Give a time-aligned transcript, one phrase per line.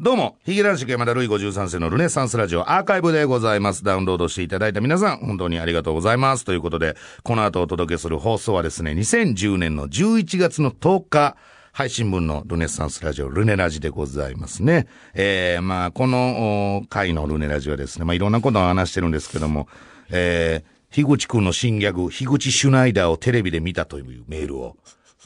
[0.00, 3.84] どうも、ヒゲ男子山田るい53世のルネサンスラジオアーカイブでございます。
[3.84, 6.44] ダウンロードしていただいた皆さん、本当にありがとうございます。
[6.44, 11.36] ということで、この後お届けする放送はですね、2010年の11月の10日、
[11.70, 14.88] 配信分のルネサンスラジオ、ルネラジでございますね。
[15.14, 19.68] えー、まあ、この回のルネラジはですね、まあ、いろんなことを話してるんですけども、
[20.10, 24.76] えー、樋口くんの新ギャグ、樋口シュナイダーをテレビで見たというメールを、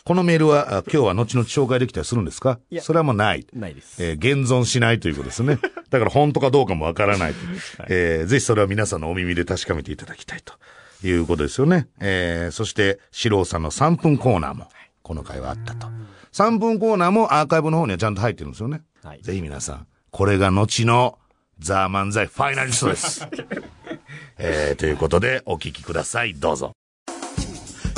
[0.09, 2.61] このメールは、今日は後々紹介できたりするんですか？
[2.71, 3.47] いや、それはもうない。
[3.53, 4.03] ないです。
[4.03, 5.59] えー、現存しないということですね。
[5.91, 7.33] だから本当かどうかもわからない。
[7.33, 7.35] はい、
[7.91, 10.55] えー、ぜひそれは皆さんのお耳で確かめていただきたいと
[11.07, 11.89] いうことですよね。
[12.01, 14.69] えー、そして、四郎さんの3分コーナーも、
[15.03, 15.89] この回はあったと。
[16.33, 18.81] 3分コーナーもアーカイブの方にはちゃんと入ってるんですよね。
[19.05, 21.19] はい、ぜひ皆さん、これが後の
[21.59, 23.29] ザ・漫才ファイナリストです。
[24.41, 26.33] えー、ということで、お聞きください。
[26.33, 26.73] どうぞ。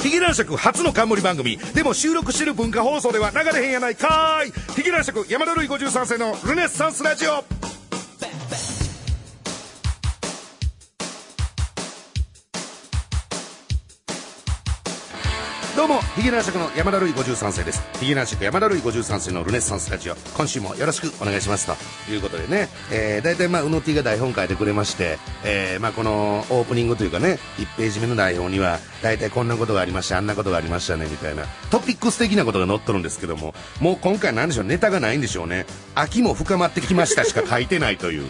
[0.02, 1.59] ヒゲ男爵初の冠番組。
[1.74, 4.52] でも収録してる文化放送では流れへんやないかーい。
[4.74, 7.59] ヒゲ男爵山田類53世のルネッサンスラジオ。
[15.80, 17.80] どうも、ヒゲ男爵の山田るい53世です。
[18.00, 35.64] ヒゲ男爵山田るい53世のルネッサンスラジオ、今週もよろしくお願いしますということでね、えー、大体まあ、うの T が台本書いてくれまして、えー、まあ、このオープニングというかね、1ページ目の台本には、大体こんなことがありました、あんなことがありましたね、みたいな、トピックス的なことが載っとるんですけども、もう今回なんでしょう、ネタがないんでしょうね。
[35.95, 38.28] 秋も深まってきましたしか書いてないという。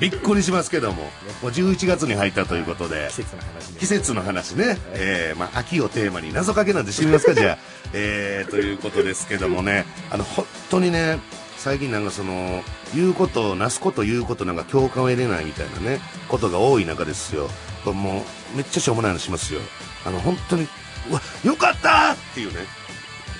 [0.00, 1.08] びっくりしますけども、も
[1.44, 3.78] う11月に入ったということで、季節の話ね。
[3.80, 4.78] 季節の話ね。
[4.92, 7.58] えー、まあ、秋をテーマに謎かけなんて知りますか、じゃあ。
[7.92, 11.18] えー、ということですけどもね、あの、本当にね、
[11.56, 12.62] 最近なんかその、
[12.94, 17.50] 言うこと、なすこと、言うことなんか共感を得れないみたいなね、ことが多い中ですよ。
[17.84, 18.24] も
[18.54, 19.60] う、めっちゃしょうもないのしますよ。
[20.04, 20.68] あの、本当に、
[21.10, 22.60] うわ、よかったっていうね、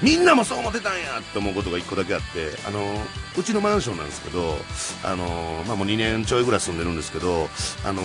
[0.02, 2.80] みんなもそう思ってたんやって思うことが1個だけあってあの
[3.36, 4.56] うちのマンションなんですけど
[5.04, 7.48] あの、まあ、もう2年ちょいぐらい住んでるんですけど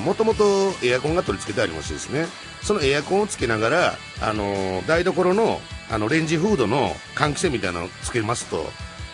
[0.03, 2.25] もともとエアコンが取り付けてありましてですね
[2.63, 5.59] そのエアコンをつけながらあの台所の
[5.91, 8.65] あのレンジフードの換気扇みたいなのをつけますと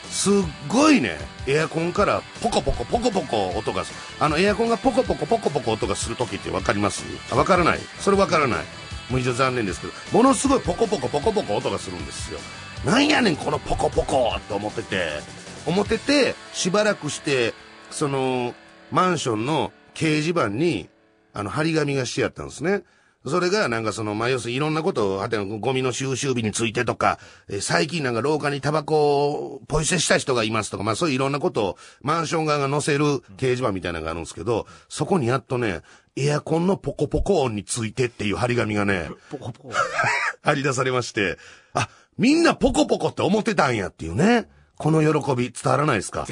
[0.09, 0.34] すっ
[0.68, 1.18] ごいね
[1.48, 3.84] エアコンからポコポコポコポコ音が
[4.20, 7.03] あのエアコンがポコポコポコポコ音がする時って分かります？
[7.32, 7.80] あ分からない。
[8.00, 8.66] それ分からない。
[9.09, 12.40] もう非常に残念ですけどものすごいポコポコポコポコ音がするんですよ。
[12.85, 15.40] なんやねんこのポコポコって思ってて。
[15.66, 17.53] 思っててしばらくして
[17.91, 18.53] その
[18.91, 20.90] マンションの掲示板に
[21.34, 22.84] あの張り紙がしてあったんですね。
[23.25, 27.19] それがなんかその、まあ、要するにいろんなことを、はてゴミの収集日についてとか、
[27.50, 35.81] え最近なんか廊下にタバコをポイ捨てした人がいますとか、まあそういういろんなことをマンション側が載せる掲示板みたいなのがあるんですけど、そこにやっとね、
[36.16, 39.72] エアコンのポコポコ音についてっていう張り紙がね、ポコポコ。
[40.41, 41.38] 張り出されまして、
[41.73, 44.50] あ、みんなポコポコって思ってたんやっていうね。
[44.75, 46.25] この喜び伝わらないですか？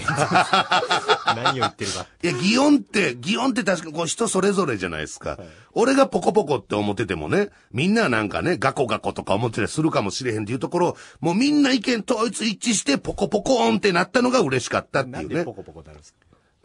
[1.35, 2.05] 何を言ってるか。
[2.23, 5.31] いや、擬音って、擬音って確かこう人それぞれじゃないですか。
[5.31, 5.39] はい、
[5.73, 15.21] 俺がポコポコって思っててもね、みんななんかね、ガコガコとか思ってたりするかもしれへんっていうところ、もうみんな意見統一一致してポコポコ音ってなったのが嬉しかったっていうね。
[15.21, 16.13] なんでポコポコなるんです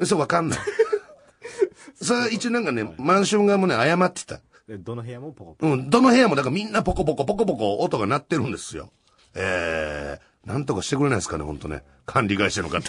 [0.00, 0.58] かそう、わかんない。
[2.00, 4.40] それは一応なんかね、マンション側もね、謝ってた。
[4.68, 8.90] どの部屋もポコポコうん、どの部屋も、だからみんなポコポコポコポコ音が鳴ってるんですよ。
[9.34, 11.82] えー、なんとかしてくれないですかね、本当ね。
[12.06, 12.80] 管理会社の方。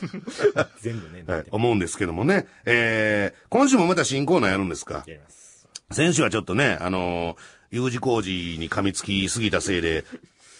[0.81, 2.47] 全部ね、はい、思うんですけどもね。
[2.65, 5.03] えー、今週もまた新コーナーやるんですか？
[5.07, 5.67] やります。
[5.91, 10.05] 先週はちょっとね、あのー、U 字工事に噛みつきすぎたせいで、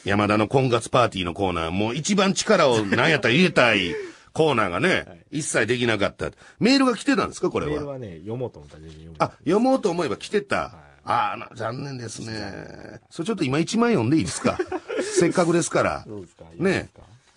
[0.05, 3.95] 山田の婚活パーティーのコーナー、もう一番力を何やったら入れたい
[4.33, 6.29] コーナーがね、 はい、一切できなかった。
[6.59, 7.71] メールが来てたんですかこれは？
[7.71, 10.55] メールはね、読もうと思ったら読あ、読もうと思えば来てた。
[10.57, 13.00] はいああ、残念ですね。
[13.09, 14.58] それちょっと今一枚読んでいいですか？
[15.19, 16.03] せっかくですから。
[16.08, 16.46] そうですか？
[16.58, 16.90] ね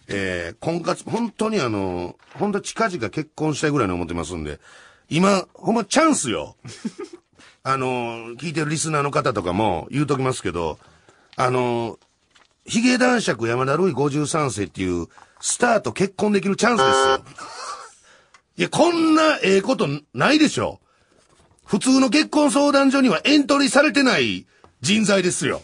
[0.09, 0.53] え。
[0.55, 4.61] ー、婚活、本当にあの、本当近々結婚したいぐらいに思ってますんで、
[5.09, 6.57] 今、ほんまチャンスよ。
[7.65, 10.79] あの、聞いてるリスナーの方とかも言うときますけど、
[11.35, 11.99] あの、
[12.65, 15.07] ヒゲ男爵山田るい53世っていう
[15.41, 17.25] スターと結婚できるチャンスですよ。
[18.59, 20.81] いや、こんなええことないでしょ。
[21.67, 24.47] 普通の結婚相談所にはエントリーされてない
[24.81, 25.63] 人材ですよ。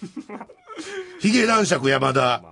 [1.20, 2.43] ヒゲ男爵山田。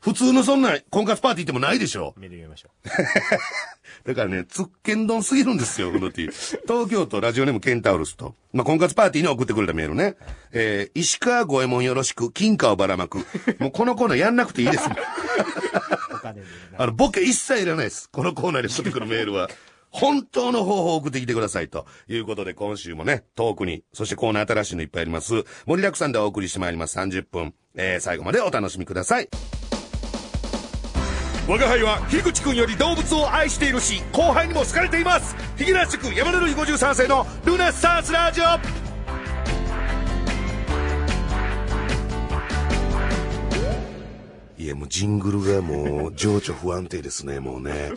[0.00, 2.14] 普通のそんな婚活パーティーってもないでしょ。
[2.16, 2.88] メール読みましょう。
[4.08, 6.32] だからね、つっけんどんすぎるんですよ、このティ
[6.66, 8.34] 東京都ラジオネームケンタウルスと。
[8.52, 10.16] まあ、婚活パーティーに送ってくれたメールね。
[10.52, 13.18] えー、石川五右衛門よろしく、金貨をばらまく。
[13.58, 14.84] もうこのコーナーやんなくていいです。
[16.78, 18.08] あの、ボケ一切いらないです。
[18.10, 19.50] このコーナーで送ってくるメールは。
[19.90, 25.44] 本当の方法を送ってきてくださいということで今週もね、トークに、そしてコーナー新しいのいっぱいあります。
[25.66, 26.98] 盛りだくさんでお送りしてまいります。
[26.98, 27.54] 30分。
[27.74, 29.28] えー、最後までお楽しみください。
[31.48, 38.44] 我が輩は樋口くんより動物を愛しているし後輩にも好かれていますヒゲ男爵山田るい53世のルネッサンスラジオ
[44.62, 47.92] いやもうジングルがもう情緒不安定ですねもうね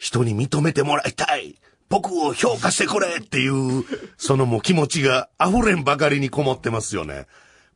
[0.00, 1.56] 人に認めてもらいたい
[1.90, 3.84] 僕を評価してくれっていう、
[4.16, 7.26] そのもう気持ちが溢れんばかりにこもってますよね。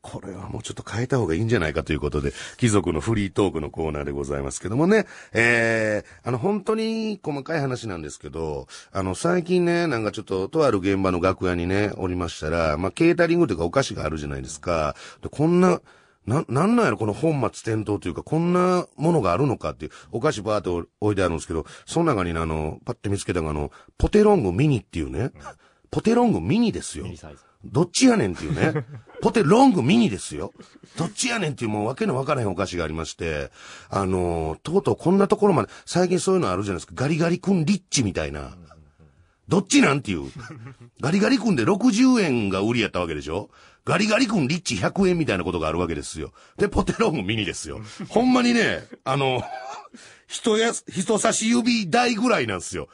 [0.01, 14.95] これはもうちょっと変えた方がいいんじゃないかということで、貴族のフリートークのコーナーでございますけどもね、えー、あの本当に細かい話なんですけど、あの最近ね、なんかちょっととある現場の楽屋にね、おりましたら、まあケータリングというかお菓子があるじゃないですか。
[15.21, 15.81] でこんな、
[16.25, 25.31] な、なんなんやろこの本末転倒というか、こんなものがあるのかっていう、お菓子バーって置いてあるんですけど、その中にね、あの、パッて見つけたのが、あの、ポテロングミニっていうね、
[25.91, 27.17] ポテロングミニですよミニ。
[27.17, 27.41] サイズ。
[27.63, 28.85] どっちやねんっていうね。
[29.21, 30.51] ポテロングミニですよ。
[30.97, 33.49] どっちやねんっていうもうわけのわからへんお菓子がありまして、
[33.89, 36.93] あのーとうとうこんなところまで、最近そういうのあるじゃないですか。
[36.95, 38.55] ガリガリ君リッチみたいな。
[39.47, 40.31] どっちなんていう。
[41.01, 43.49] ガリガリ君で60円が売りやったわけでしょ
[43.85, 46.33] ガリガリ君リッチ100円みたいなことがあるわけですよ。
[46.57, 47.79] で、ポテロングミニですよ。
[48.09, 49.43] ほんまにね、あの、
[50.27, 52.89] 人や、人差し指台ぐらいなんですよ。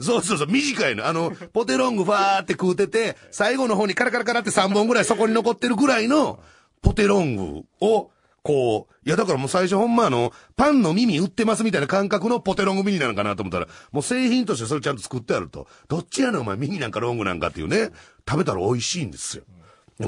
[0.00, 1.06] そうそうそう、短いの。
[1.06, 6.40] あの、ポテロングファーって食うてて、最後の方にカラカラカラって3本ぐらいそこに残ってるぐらいの、
[6.80, 8.10] ポテロングを、
[8.42, 15.66] こう、いやだからもう最初ほんまあの、パンの耳売ってますみたいな感覚のポテロングミニなのかなと思ったら、もう製品としてそれちゃんと作ってあると。
[15.88, 17.90] どっちやねんお前ミニなんかロングなんかっていうね、
[18.26, 19.42] 食べたら美味しいんですよ。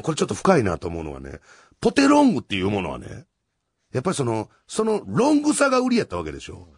[0.02, 1.40] これちょっと深いなと思うのはね、
[1.80, 3.24] ポテロングっていうものはね、
[3.92, 6.68] やっぱりその、そのロングさが売りやったわけでしょ。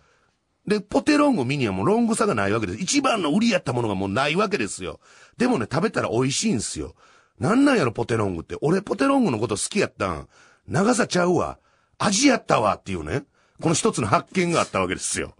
[0.66, 2.78] で、ポテロングミニはもうロングさがないわけです。
[2.80, 5.00] 一番の売りやったものがもうないわけですよ。
[5.36, 6.94] でもね、食べたら美味しいんすよ。
[7.38, 8.56] なんなんやろ、ポテロングって。
[8.62, 10.28] 俺、ポテロングのこと好きやったん。
[10.68, 11.58] 長さちゃうわ。
[11.98, 13.24] 味やったわっていうね。
[13.60, 15.34] この一つの発見があったわけですよ。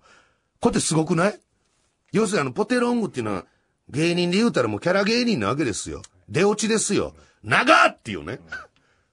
[0.61, 1.41] これってすごくない？
[2.13, 3.47] 要するにあの、ポテロングっていうのは、
[3.89, 6.03] 芸人で言うたらもうキャラ芸人なわけですよ。
[6.29, 7.15] 出落ちですよ。
[7.45, 8.41] 長っていうね。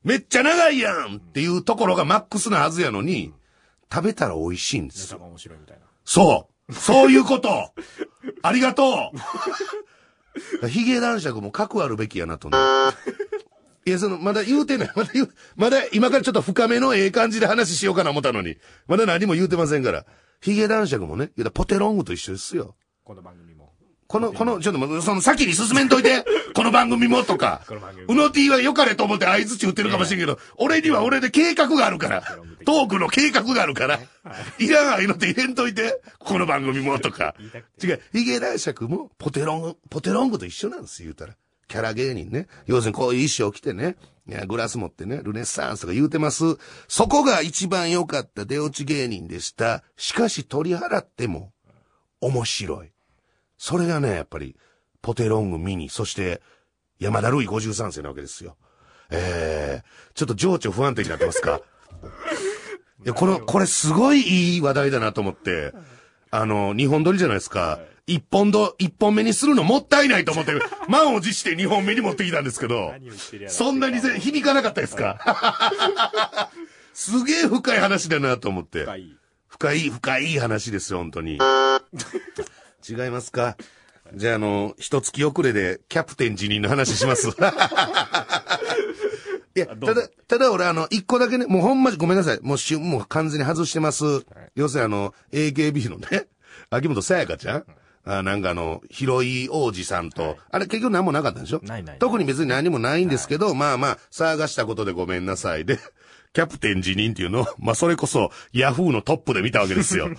[0.04, 3.34] めっちゃ長いやんっていうところがマックスなはずやのに、
[3.92, 5.20] 食べたら美味しいんですよ。
[5.20, 5.84] 面白いみたいな。
[6.06, 7.74] そうそういうこと
[8.44, 9.12] ありがと
[10.64, 12.58] うヒゲ男爵も核あるべきやなとね。
[13.86, 14.92] いや、その、まだ言うてない。
[14.96, 18.58] まだ言う、まだ今からちょっと深めのええ感じで話しようかな思ったのに。
[18.88, 20.06] まだ何も言うてませんから。
[20.42, 22.76] ヒゲ男爵もね、言うたらポテロングと一緒ですよ。
[23.04, 23.59] この番組も。
[24.10, 26.26] この、この、ちょっとその先に進めんといて、
[26.56, 27.62] この番組もとか。
[28.08, 32.24] うの T は良かれと思って相づち打ってるかもしれんけど、俺には俺で計画があるから、
[32.66, 34.00] トークの計画があるから、
[34.58, 34.68] い。
[34.68, 37.36] らん愛のって入れんといて、この番組もとか。
[37.84, 41.36] 違う、ヒゲ男爵もポテロング、ポテロングと一緒なんですよ、言うたら。
[41.68, 42.48] キャラ芸人ね。
[42.66, 43.96] 要するにこういう衣装着てね、
[44.28, 46.58] いやグラス持ってね、ルネッサンスとか言うてます。
[46.88, 49.84] そこが一番良かった出落ち芸人でした。
[49.98, 51.52] しかし取り払っても、
[52.22, 52.90] 面白い。
[53.60, 54.56] それがね、やっぱり、
[55.04, 56.42] ポテロングミニ、そして、
[56.98, 58.58] 山田るい53世なわけですよ。
[59.12, 61.62] えー、ちょっと情緒不安定になってますか？
[63.06, 65.74] いや、この、これすごいいい話題だなと思って、
[66.32, 67.80] あの、日本撮りじゃないですか。
[68.08, 70.54] 一本ど、一本目にするのもったいないと思って、
[70.88, 72.94] 満を持して二本目に持ってきたんですけど。
[73.50, 76.50] そんなにぜ響かなかったですか？
[76.94, 78.84] すげえ深い話だなと思って。
[78.84, 79.16] 深い。
[79.48, 81.40] 深い、深い話ですよ、本当に。
[82.90, 83.56] 違いますか？
[84.16, 87.30] じゃあ、あの、一月遅れでキャプテン辞任の話します。
[89.56, 92.40] いや、ただ、ただ俺あの、一個だけね、もうほんまにごめんなさい。
[92.42, 94.04] もうしゅ、もう完全に外してます。
[94.56, 96.28] 要するにあの、AKB のね、
[96.70, 97.66] 秋元さやかちゃん、
[98.06, 101.62] あなんかあの、広い王子さんと、あれ結局何もなかったんでしょ？
[101.64, 102.00] ないない。
[102.00, 105.66] 特に別に何もないんですけど、まあまあ、騒がしたことでごめんなさい。
[105.66, 105.80] で、
[106.34, 107.42] キャプテン辞任っていうの？
[107.42, 110.10] を、 まあそれこそ、ヤフーのトップで見たわけですよ。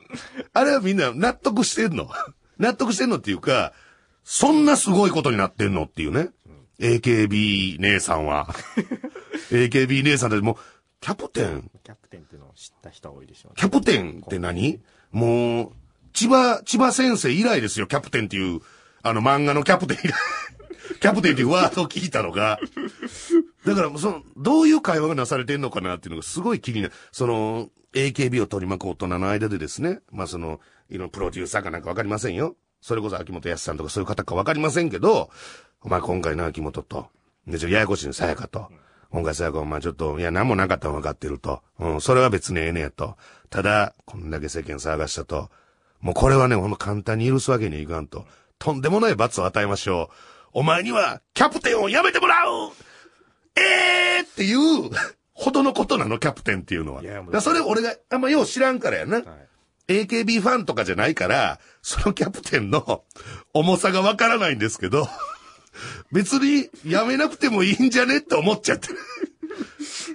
[0.54, 2.10] あれはみんな納得してんの？
[2.58, 3.72] 納得してんのっていうか、
[4.24, 6.30] そんなすごいことになってんのっていうね。
[6.80, 8.54] AKB 姉さんは。
[9.50, 10.56] AKB 姉さんってもう、
[11.00, 11.70] キャプテン？
[11.82, 13.54] キャプテンっていうのを知った人は多いでしょうね。
[13.56, 14.80] キャプテンって何？
[15.10, 15.72] もう、
[16.12, 18.60] 千葉、千葉先生以来ですよ、キャプテンっていう、
[19.02, 20.14] あの漫画のキャプテン以来。
[21.00, 22.58] キャプテンっていうワードを聞いたのが。
[23.66, 26.94] だからその、どういう会話がなされてんのかなっていうのがすごい気になる。
[27.12, 30.60] その、AKB を取り巻く大人の間でですね、まあその、
[30.90, 32.56] いろんなプロデューサーかなんかわかりませんよ。
[32.80, 35.30] それこそ秋元康さんとかそういう方かわかりませんけど、
[35.82, 37.08] お前今回の秋元と、
[37.46, 38.68] で、ちょ、ややこしいのさやかと。
[39.10, 41.62] 今回さやかお前ちょっと、いや、何もなかったの分かってると。
[41.78, 43.16] うん、それは別にええねやと。
[43.48, 45.48] ただ、こんだけ世間騒がしたと。
[46.00, 48.26] もうこれはね、ほんま簡単に許すわけにはいかんと。
[48.58, 50.14] とんでもない罰を与えましょう。
[50.52, 52.70] お前には、キャプテンをやめてもらう
[53.58, 54.90] ええーっていう、
[55.32, 57.02] ほどのことなの、キャプテンっていうのは。
[57.02, 59.16] いやだそれ俺があんまよう知らんからやな。
[59.16, 59.26] はい。
[60.06, 63.04] AKB ファンとかじゃないから、そのキャプテンの
[63.54, 65.08] 重さがわからないんですけど、
[66.12, 68.96] 別にやめなくてもいいんじゃねって思っちゃってる。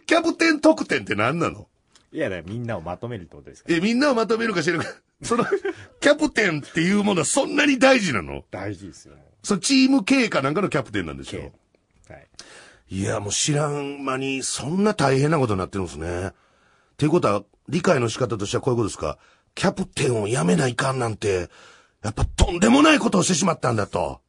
[0.06, 1.68] キャプテン特典って何なの？
[2.12, 4.88] いや、みんなをまとめるってことですかえ、みんなをまとめるか知らんか。
[5.24, 5.46] その、
[6.00, 8.44] キャプテンっていうものはそんなに大事なの？
[8.52, 9.16] 大事ですよ。
[9.42, 11.40] そのチーム経かなんかのキャプテンなんでしょ？
[11.40, 12.28] はい。
[12.90, 16.28] いや、もう知らん間に、そんな大変なことになってるんですね。
[16.28, 16.32] っ
[16.98, 19.18] ていうことは、理解の仕方としてはこういうことですか？
[19.56, 21.50] キャプテンを辞めないかんなんて、
[22.04, 24.20] やっぱとんでもないことをしてしまったんだと。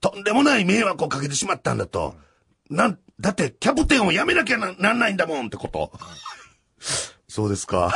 [0.00, 2.14] とんでもない迷惑をかけてしまったんだと。
[2.70, 5.92] なん、だって、キャプテンを辞めなきゃななんないんだもんってこと。
[7.28, 7.92] そうですか。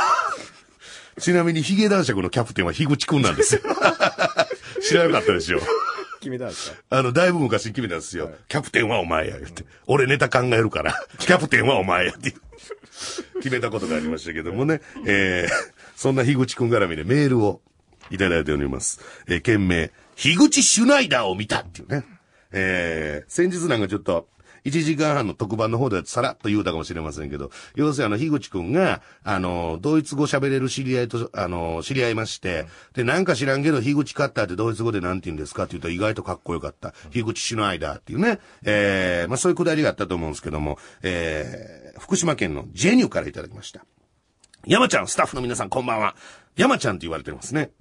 [1.19, 3.61] ちなみに、ヒゲ男爵のキャプテンは樋口くんなんですよ。
[4.87, 5.59] 知らなかったでしょ。
[6.25, 6.77] 決めたんですか？
[6.89, 8.31] あの、だいぶ昔に決めたんですよ。
[8.47, 9.63] キャプテンはお前や、言って。
[9.85, 12.35] 俺ネタ考えるから、 キャプテンはお前や、っていう
[13.41, 14.81] 決めたことがありましたけどもね。
[15.05, 15.49] えー、
[15.95, 17.61] そんな樋口くん絡みでメールを
[18.09, 18.99] いただいております。
[19.27, 22.03] えー、件名、樋口シュナイダーを見たっていうね。
[22.51, 24.27] えー、先日なんかちょっと、
[24.65, 36.93] 1時間半の特番の方でさらっと言うたかもしれませんけど、要するにあの、樋口くんが、あの、ドイツ語喋れる知り合いと、あの、知り合いまして、で、なんか知らんけど、樋口カッターってドイツ語でなんて言うんですかって言うと意外とかっこよかった。
[37.11, 43.85] 樋口シュナイダーっていうね、えー、まあそういうくだりがあったと思うんですけども、えー、福島県のジェニューからいただきました。
[44.65, 46.15] 山ちゃん、スタッフの皆さんこんばんは。
[46.55, 47.71] 山ちゃんって言われてますね。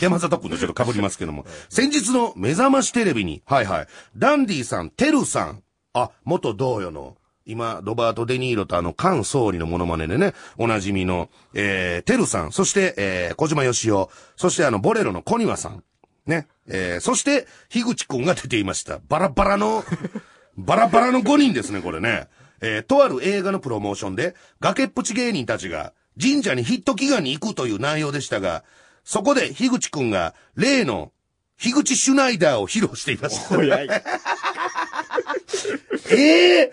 [0.00, 1.46] 山里くんとちょっと被りますけども。
[1.70, 3.86] 先日の目覚ましテレビに、はいはい。
[4.16, 5.62] ダンディさん、テルさん、
[5.94, 15.84] あ、元同様の、今、ロバート・デ・ニーロとあの、菅総理のモノマネでね、おなじみの、えー、テルさん、そして、えー、小島よしお、そしてあの、ボレロの小庭さん、
[16.26, 19.00] ね、えー、そして、樋口くんが出ていました。
[19.08, 19.84] バラバラの、
[20.56, 22.28] バラバラの5人ですね、これね。
[22.60, 28.64] えー、とある映画のプロモーションで、崖っぷち芸人たちが神社にヒット祈願に行くという内容でしたが、
[29.04, 31.12] そこで樋口くんが例の
[31.58, 33.54] 樋口シュナイダーを披露していました。
[36.10, 36.72] ええ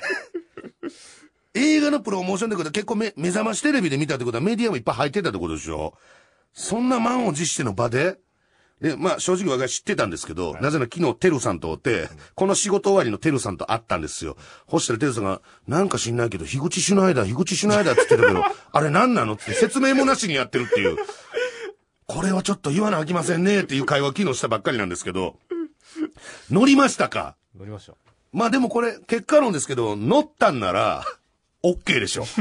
[1.54, 5.94] 映画のプロモーションってことは結構め目覚ましテレビで見たってことはメディアもいっぱい入ってたってことでしょ？
[6.54, 8.18] そんな満を持しての場で？
[8.82, 14.38] で、まあ正直私は知ってたんですけど、なぜなら昨日テルさんと会って、この仕事終わりのテルさんと会ったんですよ。
[14.70, 20.98] そしたらテルさんが、なんか知んないけど、樋口シュナイダー、樋口シュナイダーって言ってたけど、 あれ何なのって説明もなしにやってるっていう。
[22.08, 25.38] これはちょっと言わなあきませんねっていう会話昨日したばっかりなんですけど、
[26.50, 27.36] 乗りましたか？
[27.58, 27.94] 乗りました。
[28.32, 31.04] まあでもこれ、結果論ですけど、乗ったんなら、
[31.64, 32.26] OK でしょ。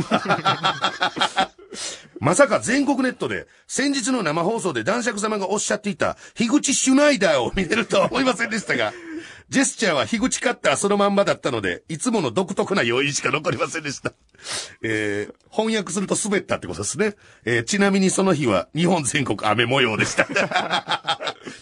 [2.20, 8.92] まさか全国ネットで、先日の生放送で男爵様がおっしゃっていた、樋口シュナイダーを見れるとは思いませんでしたが、
[9.48, 14.12] ジェスチャーは樋口カッターそのまんまだったので、いつもの独特な要因しか残りませんでした。
[14.82, 17.16] えー、翻訳すると滑ったってことですね。
[17.44, 20.28] えー、ちなみにその日は日本全国雨模様でした。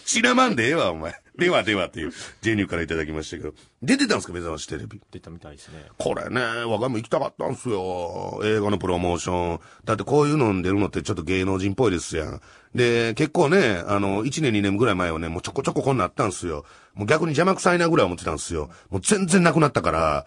[0.09, 1.13] ちなまんでええわ、お前。
[1.37, 2.11] ではではっていう、
[2.41, 3.53] ジェニューからいただきましたけど。
[3.83, 4.99] 出てたんですか、目覚ましテレビ？
[5.11, 5.85] 出たみたいですね。
[5.99, 8.41] これね、我がも行きたかったんすよ。
[8.43, 9.59] 映画のプロモーション。
[9.85, 12.41] だってこういうのに出るのってちょっと芸能人っぽいですやん。
[12.73, 16.65] で、結構ね、あの、1年2年ぐらい前はね、もうちょこちょここんなあったんすよ。
[16.95, 18.71] もう逆に邪魔くさいなぐらい思ってたんすよ。
[18.89, 20.25] もう全然なくなったから、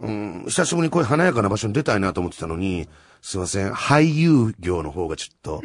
[0.00, 2.88] うん、久しぶりにこういう華やかな場所に出たいなと思ってたのに、
[3.20, 5.62] すいません、俳優業の方がちょっと、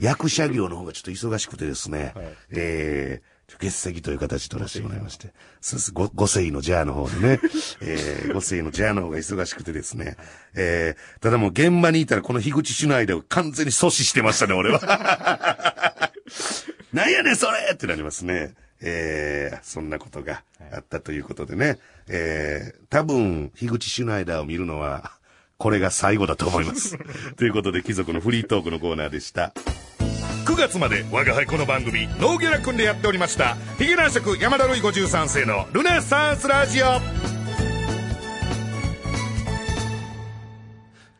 [0.00, 5.32] 役者業の方がちょっと忙しくてですね、はいえー、欠席という形取らせてもらいまして。
[5.60, 5.92] そうです。
[5.92, 7.40] ご、ご世のジャーの方でね。
[7.80, 10.16] えー、ご世のジャーの方が忙しくてですね。
[10.54, 14.80] えー、ただもう現場にいたらこの樋口シュナイダーを完全に阻止してましたね、俺は。
[16.92, 18.54] なんやねん、それってなりますね。
[18.80, 21.78] えー、そんなことがあったということでね。
[22.08, 25.12] えー、多分、樋口シュナイダーを見るのは、
[25.58, 26.98] これが最後だと思います。
[27.36, 29.52] ということで、貴族のフリートークのコーナーでした。
[30.44, 36.86] 9月まで我が輩この番組ノーギャラ君でやっておりましたヒゲ男爵山田るい53世のルネサンスラジオ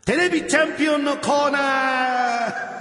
[0.04, 2.75] テレビチャンピオンのコーナー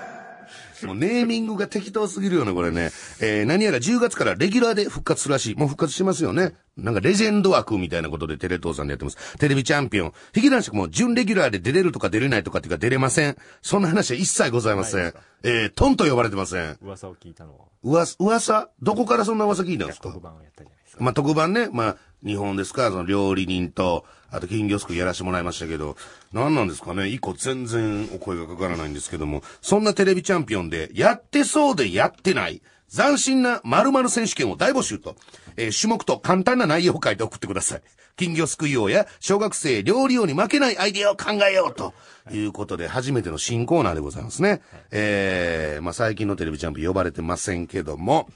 [0.86, 2.92] もうネーミングが適当すぎるよね、これね。
[3.22, 5.56] えー、何やら10月からレギュラーで復活するらしい。
[5.56, 6.54] もう復活してますよね。
[6.78, 9.38] なんかレジェンド枠みたいなことでテレ東さんでやってます。
[9.38, 10.14] テレビチャンピオン。
[10.34, 13.38] ヒゲ男爵も準レギュラーで出れるとか出れないとかっていうか出れません。
[13.62, 15.14] そんな話は一切ございません。
[15.44, 16.78] えー、トンと呼ばれてません。
[16.82, 18.70] 噂を聞いたのは、噂、噂？
[18.82, 20.10] どこからそんな噂聞いたんですか？
[20.10, 21.04] 特番をやったじゃないですか。
[21.04, 25.96] まあ、特番ね、まあ、日本ですか、その料理人と、あと金魚すくいやらせてもらいましたけど、
[26.34, 32.62] 何なんですかね、以降全然お声がかからないんですけども、そんなテレビチャンピオンで、やってそうでやってない、
[32.94, 35.16] 斬新な〇〇選手権を大募集と、
[35.58, 37.82] えー種目と簡単な内容を書いて送ってください。
[38.18, 41.94] 金魚すくい王や小学生料理王に負けないアイディアを考えようと。
[42.32, 44.62] いうことで、初めての新コーナーでございますね。
[44.92, 48.30] えー、まあ最近のテレビチャンピオン呼ばれてませんけども、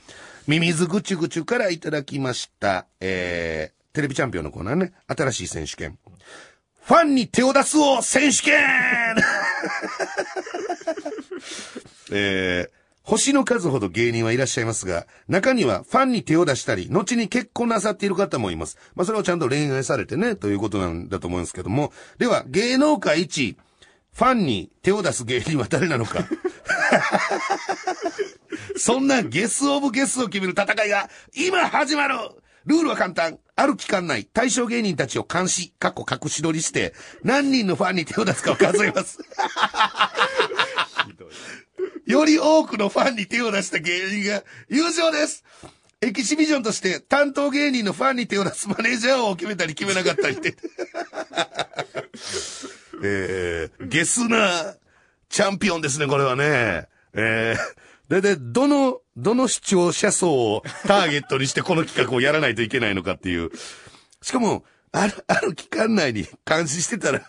[0.48, 5.98] ミミズぐちゅぐちゅからいただきました、えー、テレビチャンピオンのコーナーね、新しい選手権。
[6.82, 8.56] ファンに手を出すを選手権
[12.10, 12.70] えー、
[13.04, 18.78] 星の数ほど芸人はいらっしゃいますが、中にはファンに手を出したり、後に結婚なさっている方もいます。
[18.96, 21.92] まあ、それをちゃんと恋愛されてね、ということなんだと思うんですけども。
[22.20, 23.58] では、芸能界一、
[24.14, 26.26] ファンに手を出す芸人は誰なのか。
[28.78, 32.16] そんなゲスオブゲスを決める戦いが、今始まる
[32.66, 33.40] ルールは簡単。
[33.60, 39.20] ある期間内、対象芸人たちを監視、過去隠し撮りして、何人のファンに手を出すかを数えます。
[42.06, 45.44] より多くのファンに手を出した芸人が優勝です
[46.02, 50.56] エキシビジョンとして担当芸人のファンに手を出すマネージャーを決めたり決めなかったりって。
[53.04, 54.76] えー、ゲスな
[55.30, 56.88] チャンピオンですね、これはね。
[57.14, 57.58] えー、
[58.10, 63.52] だいたいどの、どの視聴者層をターゲットにしてこの企画をやらないといけないのかっていう。
[64.22, 67.22] しかも、ある、ある期間内に監視してたら、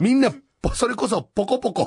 [0.00, 0.32] みんな、
[0.74, 1.86] それこそポコポコ。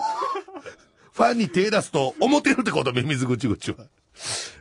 [1.11, 3.77] ファンに手出すと思ってるってこと、ミミズぐちぐちは。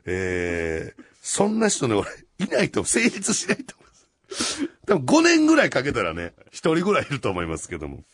[0.06, 4.68] えー、そんな人ね、俺、いないと成立しないと思います。
[4.86, 8.04] 多分5年ぐらいかけたらね、一人ぐらいいると思いますけども。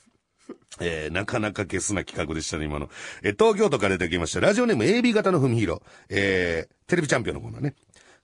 [0.80, 2.88] えー、なかなかゲスな企画でしたね、今の。
[3.23, 4.40] えー東京都から出てきました。
[4.40, 5.82] ラジオネーム AB 型のふみひろ。
[6.09, 7.75] えー、テレビチャンピオンのコーナーね。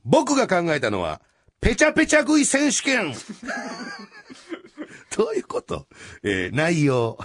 [0.05, 1.21] 僕が考えたのは、
[1.61, 3.15] ペチャペチャ食い選手権
[5.17, 5.87] どういうこと？
[6.23, 7.19] えー、内容。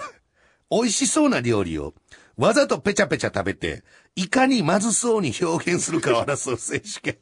[0.72, 1.94] 美味しそうな料理を、
[2.36, 3.84] わざとペチャペチャ食べて、
[4.16, 7.18] いかにまずそうに表現するかを争う選手権。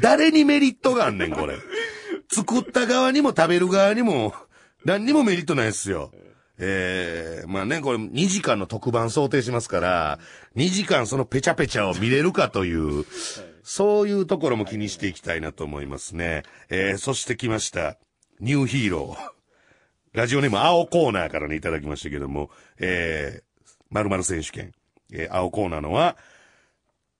[0.00, 1.58] 誰にメリットがあんねん、これ。
[2.32, 4.34] 作った側にも食べる側にも、
[4.84, 6.12] 何にもメリットないですよ。
[6.58, 10.18] えー、まあね、これ2時間の特番想定しますから、
[10.56, 13.04] 2時間そのペチャペチャを見れるかという、
[13.62, 16.44] そういうところも気にしていきたいなと思いますね。
[16.70, 17.98] えー、そして来ました、
[18.40, 19.30] ニューヒーロー。
[20.12, 24.72] ラジオネーム青コーナーからね、いただきましたけども、えー、〇〇選手権。
[25.12, 26.16] えー、青コーナーのは、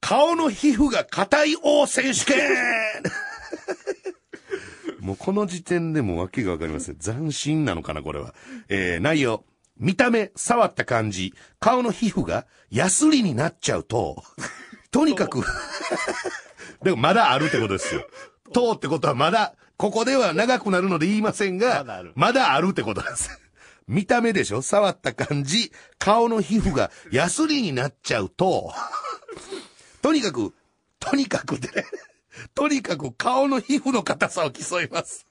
[0.00, 2.38] 顔の皮膚が硬い王選手権
[5.06, 6.96] もうこの時点でもう訳がわかりません。
[6.96, 8.34] 斬新なのかな、これは。
[8.68, 9.44] えー、内容。
[9.78, 14.24] 見た目、触った感じ、顔の皮膚がヤスリになっちゃうと、
[14.90, 15.44] とにかく、
[16.82, 18.08] でもまだあるってことですよ。
[18.52, 23.30] とってことはまだ、ここでは長くなるので言いませんが、まだあるまだあるってことなんです。
[23.86, 24.60] 見た目でしょ？
[24.62, 28.72] 触った感じ、顔の皮膚がヤスリになっちゃうと、
[30.02, 30.52] とにかく、
[30.98, 31.68] とにかくで、
[32.54, 35.26] とにかく顔の皮膚の硬さを競います。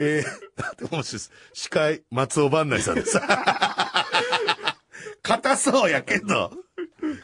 [0.00, 1.16] えー、でもし、
[1.52, 3.20] 司会、松尾万内さんです。
[5.22, 6.52] 硬そうやけど、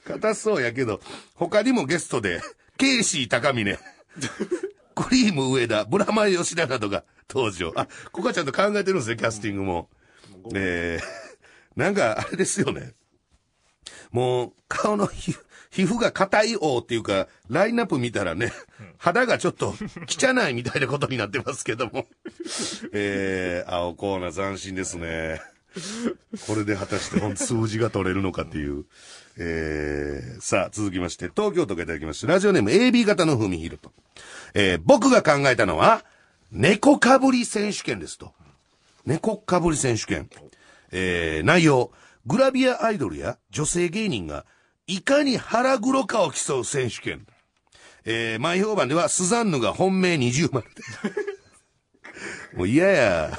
[0.05, 1.01] 硬そうやけど、
[1.35, 2.41] 他にもゲストで、
[2.79, 3.79] ケイシー高峰、
[4.95, 7.73] クリーム上田、ブラマヨ吉田などが登場。
[7.77, 9.91] あ、ここはちゃんと考えてるんですね、キャスティングも。
[10.55, 12.95] えー、なんか、あれですよね。
[14.11, 15.46] もう、顔の皮膚
[15.77, 18.51] 皮膚が硬い王っていうか、ラインナップ見たらね、
[18.97, 19.75] 肌がちょっと
[20.09, 22.07] 汚いみたいなことになってますけども。
[22.95, 25.43] えー、青コーナー斬新ですね。
[26.47, 28.87] これで果たして本数字が取れるのかっていう。
[29.37, 33.93] えー、さあ、続きまして、東京都からいただきまして、ラジオネーム AB 型のふみひると。
[34.55, 36.07] えー、僕が考えたのは、
[36.53, 38.33] 猫かぶり選手権ですと。
[39.05, 40.31] 猫かぶり選手権。
[40.91, 41.93] えー、内容、
[42.25, 44.47] グラビアアイドルや女性芸人が、
[44.87, 47.27] いかに腹黒かを競う選手権。
[48.05, 50.83] えー、前評判ではスザンヌが本命二重丸で。
[52.57, 53.37] もう嫌や。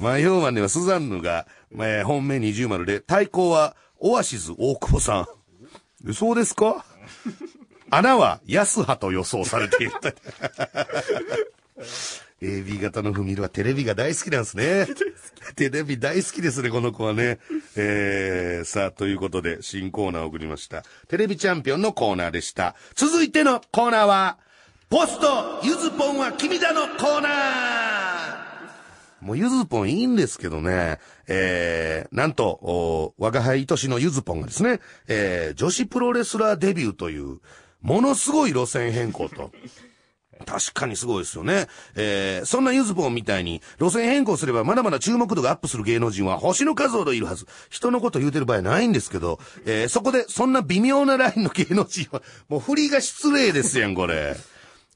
[0.00, 5.28] 前評判ではスザンヌが、えー本命二重丸で、対抗はオアシズ大久保さ
[6.06, 6.12] ん。
[6.14, 6.84] そうですか？
[7.90, 9.92] 穴は安葉と予想されている。
[12.42, 14.86] AB 型のフミルはテレビが大好きなんですね。
[15.56, 17.38] テレビ大好きですね、この子はね。
[17.76, 20.82] えー、さあ、ということで、新コーナーを送りました。
[21.08, 22.76] テレビチャンピオンのコーナーでした。
[22.94, 24.38] 続いてのコーナーは、
[24.88, 28.50] ポストゆずぽんは君だのコーナー
[29.20, 30.98] もうゆずぽんいいんですけどね、
[31.28, 37.38] えー、なんと、お我が輩愛しのゆずぽんがですね、えー、女子プロレスラーデビューという、
[37.82, 39.50] ものすごい路線変更と。
[40.46, 41.66] 確かにすごいですよね。
[41.94, 47.46] えー、そんなユズポンみたいに、路線変更すればまだまだ注目度がアップする芸能人は星の数ほどいるはず。
[47.68, 54.36] 人のこと言うてる場合ないんですけど、えー、そこでそんな微妙なラインの芸能人は、もう振りが失礼ですやん、これ。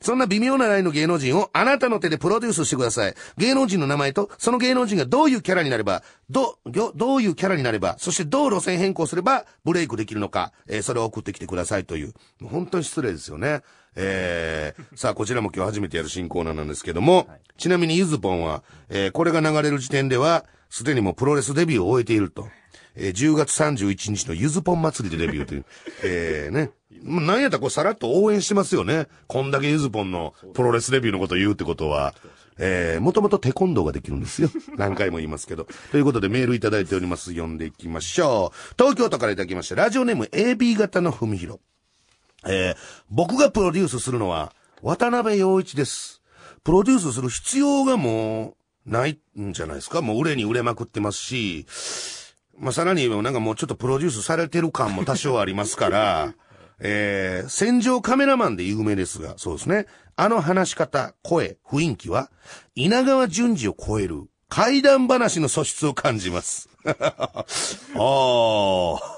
[0.04, 3.14] そんな微妙なラインの芸能人をあなたの手でプロデュースしてください。
[3.38, 12.12] 芸能人の名前と、その芸能人がどういうキャラになれば、ど、どういうキャラになれば、そしてどう路線変更すればブレイクできるのか、えー、それを送ってきてくださいという。
[12.38, 12.52] もう。
[12.52, 13.62] 本当に失礼ですよね。
[13.96, 22.48] えー、さあ、こちらも今日初めてやる新コーナーなんですけども、はい、ちなみにゆずぽんは、えー、これが流れる時点では、すでにもうプロレスデビューを終えていると。
[22.96, 25.64] えー、10月31日のゆずぽん祭りでデビューという。
[26.04, 26.70] えー、ね。
[27.02, 29.08] なんやったらこうさらっと応援してますよね。
[29.26, 32.14] こんだけゆずぽんのプロレスデビューのことを言うってことは。
[32.56, 34.48] えー、もともとテコンドーができるんですよ。
[34.78, 35.66] 何回も言いますけど。
[35.90, 37.30] ということでメールいただいております。
[37.32, 38.74] 読んでいきましょう。
[38.78, 39.74] 東京都からいただきました。
[39.74, 41.60] ラジオネーム AB 型の文弘。
[42.46, 42.76] えー、
[43.10, 44.52] 僕がプロデュースするのは、
[44.82, 46.22] 渡辺陽一です。
[46.62, 50.02] プロデュースする必要がもう、ないんじゃないですか。
[50.02, 51.66] もう売れに売れまくってますし、
[52.58, 56.34] まあ、さらになんかもうちょっとプロデュースされてる感も多少ありますから、
[56.80, 59.86] えー、戦場カメラマンで有名ですが、そうですね。
[60.16, 62.30] あの話し方、声、雰囲気は、
[62.74, 66.68] 稲川淳二を超える怪談話の素質を感じます。
[66.84, 67.44] あ
[67.96, 69.13] あ。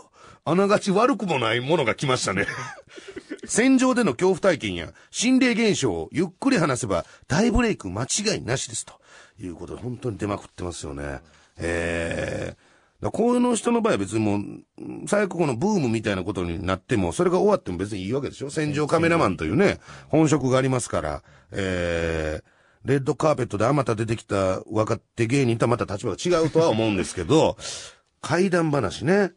[0.49, 2.47] あながち悪くもないものが来ましたね。
[3.47, 8.87] 戦場での恐怖体験や心霊現象をゆっくり話せば大ブレイク間違いなしです。
[8.87, 8.95] と。
[9.41, 11.21] いうことで本当に出まくってますよね。
[11.59, 18.51] えー、こういうの人の場合は別にもう、最悪このブームみたいなことになっても、それが終わっても別にいいわけでしょ。
[18.51, 27.57] 戦場カメラマンというね、本職がありますから、えー、レッドカーペットであまた出てきた若手芸人とはまた立場が違うとは思うんですけど、
[28.23, 29.33] 怪談話ね。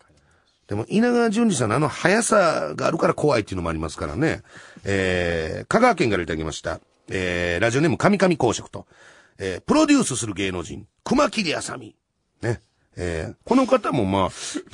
[0.70, 4.44] でも、稲川淳二さんのあの速さがあるから怖いっていうのもありますからね。
[4.86, 6.80] えー、香川県からいただきました。
[7.10, 8.86] えー、ラジオネーム神々公職と。
[9.40, 11.96] えー、プロデュースする芸能人、熊切あさみ。
[12.44, 12.62] ね。
[12.96, 14.30] えー、この方もまあ、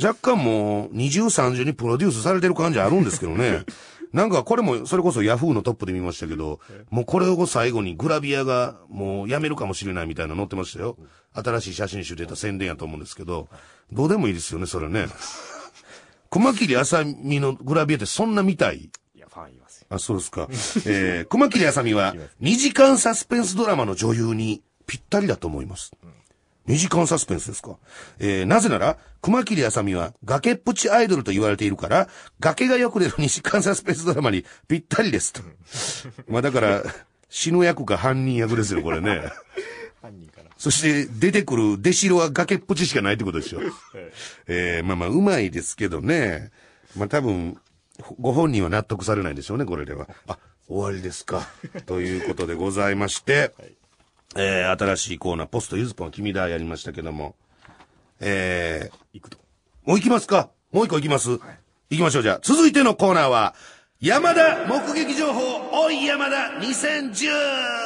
[0.05, 3.63] 若干もう、二重三重にプロデュースされてる感じあるんですけどね。
[4.11, 10.97] なんかこれも、それこそヤフーのトップで見ましたけど、もうこれを最後にグラビアがもうやめるかもしれないみたいな載ってましたよ。
[11.33, 13.47] 新しい写真集出た宣伝やと思うんですけど、
[13.93, 15.07] どうでもいいですよね、それね。
[16.35, 18.89] 熊切あさみのグラビアってそんな見たい？
[19.15, 19.87] いや、ファンいますよ。
[19.89, 20.47] あ、そうですか。
[20.85, 25.93] えー、熊切あさみは、2時間サスペンスドラマの女優にぴったりだと思います。
[26.67, 27.77] うん、2時間サスペンスですか？
[28.19, 32.09] えー、なぜなら、熊切あさみは崖っぷちアイドルと言われているから、
[32.41, 35.41] 崖がよく出る2時間サスペンスドラマにぴったりですと。
[36.27, 36.83] まあだから、
[37.29, 39.21] 死ぬ役か犯人役ですよ、これね。
[40.01, 40.29] 犯人。
[40.65, 43.59] そして出てくる出城は崖っぷちしかないってことでしょ。
[44.47, 46.49] えー、まあまあ、うまいですけどね。
[46.97, 47.61] まあ多分、
[48.19, 50.07] ご本人は納得されないでしょうね、これでは。
[50.25, 51.47] あ、終わりですか。
[51.85, 53.77] ということでございまして、はい、
[54.37, 57.35] えー、新しいコーナー、ポストユズポン君だやりましたけども、
[58.19, 59.37] えー、行くと。
[59.83, 61.39] もう行きますかもう一個行きます、はい、
[61.91, 62.39] 行きましょう、じゃあ。
[62.41, 63.53] 続いてのコーナーは、
[64.01, 67.84] 山田目撃情報、おい山田 2010!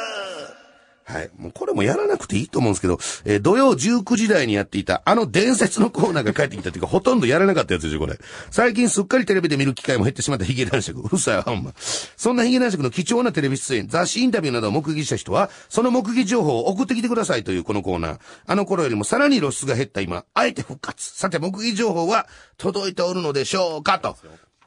[1.10, 1.30] はい。
[1.36, 8.16] もうこれもやらなくていいと思うんですけど、えー、土曜19時台にやっていた、あの伝説のコーナーが帰ってきたっていうか、 ほとんどやらなかったやつですよ、これ。
[8.50, 11.00] 最近すっかりテレビで見る機会も減ってしまったヒゲ男爵。
[11.00, 11.72] うるさいほんま。
[11.76, 18.18] そんなヒゲ男爵の貴重なテレビ出演、雑誌インタビューなどを目撃した人は、その目撃情報を送ってきてくださいというこのコーナー。
[18.46, 21.10] あの頃よりもさらに露出が減った今、あえて復活。
[21.10, 24.16] さて、目撃情報は届いておるのでしょうかと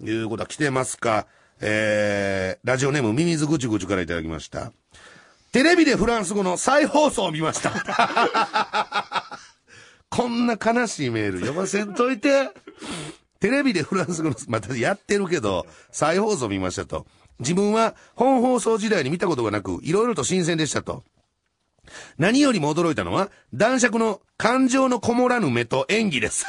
[0.03, 1.25] いうことは来てますか。
[1.61, 4.73] えー、ラジオネームミミズぐちぐちからいただきました。
[5.53, 7.71] テレビでフランス語の再放送を見ました。
[10.09, 12.49] こんな悲しいメール読ませんといて。
[13.39, 17.05] テレビでフランス語の、またやってるけど、再放送見ましたと。
[17.37, 21.03] 自分は本放送時代に見たことがなく、いろいろと新鮮でしたと。
[22.17, 26.47] 何よりも驚いたのは、男爵の感情のこもらぬ目と演技です。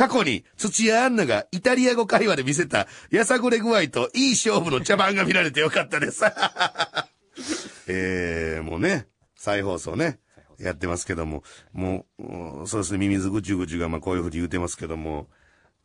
[0.00, 6.24] 過去に土屋アンナがイタリア語会話で見せたやさぐれ具合といい勝負の茶番が見られてよかったです。
[7.86, 10.18] えー、もうね、再放送ね、
[10.58, 15.28] やってますけども、もう、そうですね、ミミズぐちゅぐちゅがまあこういうふうに言うてますけども、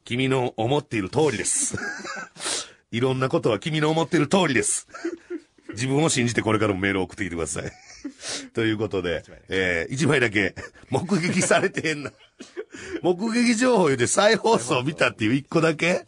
[0.06, 1.76] 君の思っている通りです。
[2.92, 4.88] いろんなことは君の思っている通りです。
[5.72, 7.72] 自分を信じてこれからもメールを送ってきてください。
[8.54, 10.56] ということで、えー、一枚だけ、
[10.90, 12.14] 目撃されてへんな。
[13.02, 16.06] 目撃情報言うて再放送見たっていう一個だけ？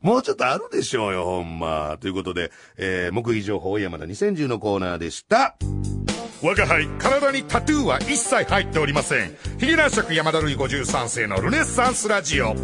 [0.00, 1.96] もうちょっとあるでしょうよ、ほんま。
[2.00, 5.56] ということで、えー、目撃情報山田2010のコーナーでした。
[6.42, 9.36] 我が輩、体にタトゥーは一切入っておりません。
[9.58, 12.54] ヒゲ男爵山田類53世のルネッサンスラジオ。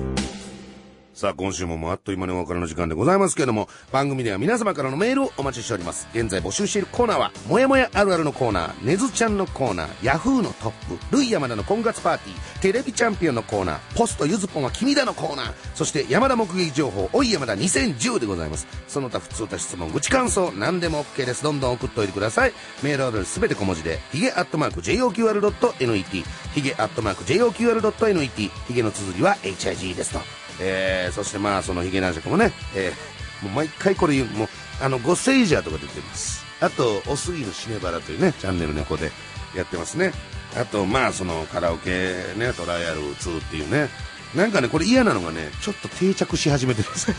[1.16, 6.06] さあ、今週ももうあっという間にお別れの時間でございますけれども、番組では皆様からのメールをお待ちしております。
[6.12, 18.66] 現在募集しているコーナーは、もやもやあるあるのコーナー、ねずちゃんのコーナー、ヤフーのトップ、ルイ山田の婚活パーティー、テレビチャンピオンのコーナー、ポストゆずぽんは君だのコーナー、そして山田目撃情報、おい山田2010でございます。
[18.86, 21.42] その他普通た質問、愚痴感想、何でも OK です。
[21.42, 22.52] どんどん送っておいてください。
[22.82, 30.45] メールアドレスすべて小文字で、ヒゲアットマーク JOQR.net、ヒゲアットマーク JOQR.net、ヒゲの綴りは HIG ですと。
[30.60, 34.48] えー、そしてまあそのヒゲ男爵もね、えー、もう毎回これ言う、もう、
[34.80, 36.44] あの、ゴセイジャーとか出てます。
[36.60, 39.10] あと、おすぎのシネバラというね、チャンネル猫で
[39.54, 40.12] やってますね。
[40.56, 43.88] あと、まあそのカラオケね、トライアル2っていうね、
[44.34, 47.16] なんかね、これ嫌なのがね、ちょっと定着し始めてるんですよ。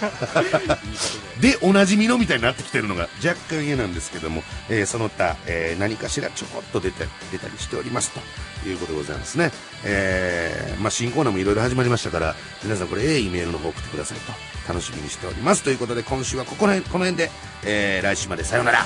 [1.41, 9.51] で、おなじみのみたいになってきてるのが若干嫌なんですけども、えーその他、えー何かしらちょこっと出て、出たりしておりますということでございますね。
[9.83, 14.33] えーまあ、新コーナーもいろいろ始まりましたから、皆さんこれ、ええメールの方送ってくださいと、
[14.67, 15.63] 楽しみにしております。
[15.63, 17.31] ということで、今週はここら辺、この辺で、
[17.63, 18.85] えー来週までさようなら。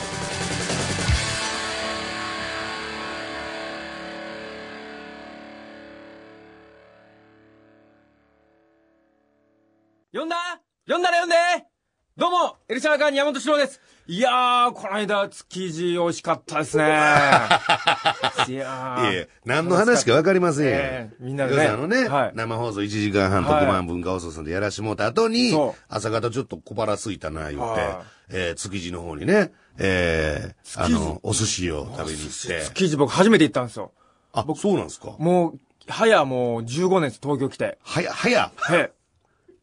[12.71, 13.81] エルシャラカーニ山本史郎です。
[14.07, 16.86] いやー、この間、築地美味しかったですね。
[18.47, 19.12] いやー。
[19.12, 20.71] いえ、何の話か分かりませんよ。
[20.75, 25.53] ええみんなでねあのね、はい生放送1時間半はい特番文化放送さんでやらしてもらった後に
[25.89, 32.65] 朝方ちょっと小腹空いたな、言っては、えー築地の方にね、えーあの、お寿司を食べに行って。
[32.67, 33.91] 築地僕初めて行ったんですよ。
[34.31, 37.77] あ、そうなんですかもう、早もう15年です、東京来て。
[37.84, 38.49] はや、はや。
[38.71, 38.91] へ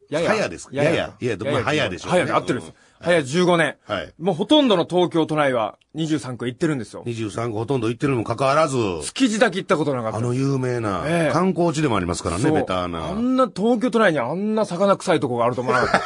[0.09, 0.75] や早ですか？
[0.75, 1.13] ややいや
[1.63, 2.73] 早でしょうね早で合ってるんです。
[3.01, 3.75] 早15年。
[3.85, 7.03] はいもうほとんどの東京都内は23区行ってるんですよ。
[7.05, 10.17] 23個ほとんど行ってるにもかかわらず、築地だけ行ったことなかった。
[10.17, 13.07] あの有名なええ観光地でもありますからね、ベターな。
[13.07, 16.01] あんな東京都内にあんな魚臭いとこがあると思わなかっ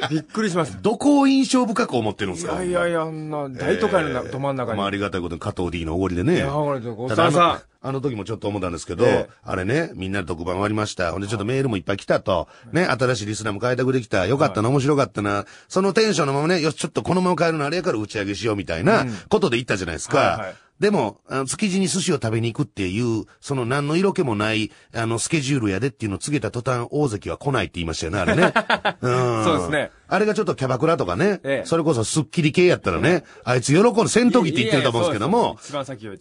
[0.00, 0.08] た。
[0.08, 0.78] びっくりしました。
[0.80, 4.78] どこを印象深く思ってるんでいすかやいやいや、あんな大都会のな、ど真ん中に。
[4.78, 6.36] まあありがたいことに加藤 D のおごりでね。
[6.36, 11.12] いやこれごただあのさんさあの時もちょっと思ったんですけど、ええあれね、みんなで特番終わりました。
[11.12, 12.48] ほんでちょっとメールもいっぱい来たと。
[12.72, 14.26] ね、新しいリスナーも開拓できた。
[14.26, 15.44] よかったな、面白かったな。
[15.68, 20.18] そのテンションのままね、よし、ちょっとこのまま帰るのあれやから打ち上げしようみたいなことで言ったじゃないですか。
[20.18, 28.52] はいはいでも、築地に寿司を食べに行くっていう、その何の色気もない、あの、スケジュールやでっていうのを告げた途端、大関は来ないって言いましたよね、あれね。
[29.00, 29.44] うん。
[29.44, 29.92] そうですね。
[30.14, 35.56] あれがちょっとキャバクラとかね、ええそれこそスッキリ系やったらね、あいつ喜んで戦闘機って言ってると思うんですけども。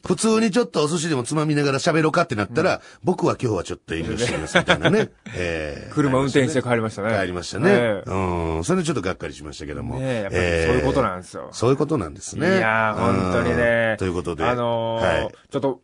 [0.06, 5.10] 普通にちょっとお寿司でもつまみながら喋ろうかってなったら、僕は今日はちょっと遠慮してますみたいなね。
[5.36, 7.18] えー車運転して帰りましたね。
[7.20, 7.70] 帰りましたね。
[7.72, 8.64] ええうん。
[8.64, 10.00] それでちょっとがっかりしましたけども。
[10.00, 12.60] ねえやっぱりそういうことなんですよそういうことなんですいね。
[12.60, 13.98] やー、本当にねうん。
[13.98, 14.44] ということで。
[14.46, 15.34] あのーはい。
[15.52, 15.82] ちょっと、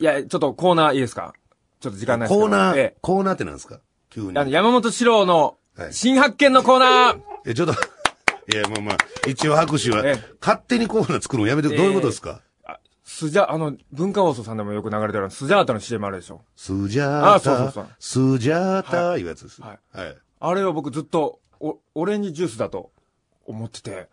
[0.00, 1.34] いや、ちょっとコーナーいいですか？
[1.80, 3.80] ちょっと時間ないですけどコーナー、えコーナーってなんですか？
[4.10, 4.38] 急にえ。
[4.38, 7.72] あの、山本史郎のはい新発見のコーナーえ、ちょっと、
[8.52, 8.96] いや、まあまあ、
[9.28, 12.40] 一応拍手はええ、勝手にコーナー作るのやめて、どういうことですか？
[12.64, 16.42] あスジャ、あの、文化放送さんでもよく流れてるスジャータの CM あるでしょ。
[16.56, 19.60] スジャーあそうそうそうタ、スジャータ、いうやつです。
[19.62, 20.16] はいはい。
[20.40, 22.90] あれを僕ずっと、お、オレンジジュースだと
[23.46, 24.08] 思ってて。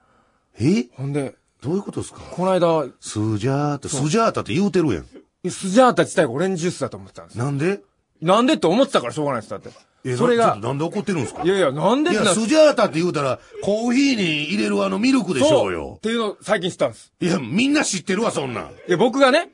[0.59, 0.87] え？
[0.95, 2.19] ほんで、どういうことですか？
[2.19, 5.05] この間、スジャータ、スジャータって言うてるやん。
[5.49, 7.45] スジャータ自体がオレンジジュースだと思ってたんですよ。
[7.45, 7.81] なんで？
[8.21, 9.69] なんでって思ってたからしょうがないです、だって。
[10.05, 11.43] えそれがなんで怒ってるんですか？
[11.43, 15.99] いやいや、なんでいや、スジャータって言うたら、コーヒーに入れるあのミルクでしょうよっ。
[15.99, 17.11] ていうのを最近知ったんです。
[17.19, 18.63] いや、みんな知ってるわ、そんなん。
[18.65, 19.49] いや、僕がね、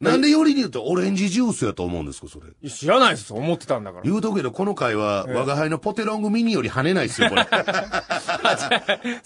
[0.00, 2.70] なんでよりに言うとオレンジジュースやと思うんですか、それ？
[2.70, 4.02] 知らないです、思ってたんだから。
[4.04, 7.46] 言うとくけど、この回は、我が輩のポテロングミニより跳ねないですよ、これ。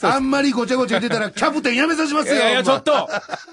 [0.02, 2.34] あんまりごちゃごちゃ言ってたら、キャプテンやめさせますよ。
[2.34, 3.08] いやいや、ちょっと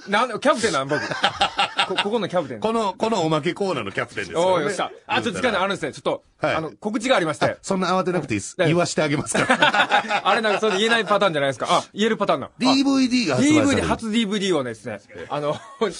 [0.08, 1.00] なんで、キャプテンなん僕。
[1.00, 2.60] こ、ここのキャプテン。
[2.60, 4.46] この、このおまけコーナーのキャプテンですよ、ね。
[4.54, 4.92] おーよっしゃ。
[5.06, 5.94] あ、ちょっと時間あるんですね。
[5.94, 7.58] ちょっと、はいあの、告知がありまして。
[7.62, 8.56] そんな慌てなくていいです。
[8.58, 10.22] はい言わしてあげますから。
[10.28, 11.68] あれなんかそれで言えないパターンじゃないですか。
[11.70, 12.48] あ、言えるパターンだ。
[12.48, 13.88] あ DVD が発売され DVD、る。
[13.88, 15.00] 初 DVD をですね、
[15.30, 15.54] あの、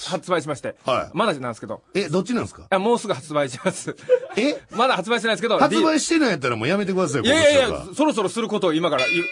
[0.10, 0.76] 発売しまして。
[0.86, 1.82] はいまだなんですけど。
[1.94, 2.64] え、どっちなんですか？
[2.70, 3.96] あもうすぐ発売します。
[4.38, 4.62] え？
[4.76, 5.60] まだ発売してないですけど。
[5.60, 9.26] 発売してないやったらもうやめてくださいよ、いやいやいやそろそろすることを今から言う。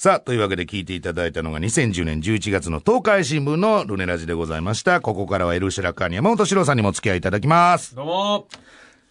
[0.00, 5.00] さあ、というわけで聞いていただいたのが2010年11月の東海新聞のルネラジでございました。
[5.00, 7.96] ここからはエルシェラカーニ山本史郎さんにもお付き合いいただきます。
[7.96, 8.46] どうも